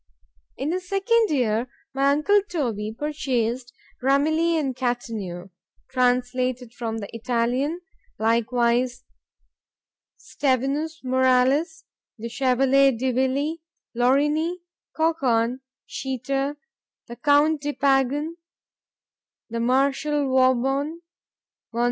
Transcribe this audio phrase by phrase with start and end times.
[0.57, 5.51] In the second year my uncle Toby purchased Ramelli and Cataneo,
[5.91, 9.03] translated from the Italian;—likewise
[10.17, 11.83] Stevinus, Moralis,
[12.17, 13.57] the Chevalier de Ville,
[13.95, 14.61] Lorini,
[14.97, 16.55] Cochorn, Sheeter,
[17.07, 18.37] the Count de Pagan,
[19.51, 21.03] the Marshal Vauban,
[21.71, 21.79] Mons.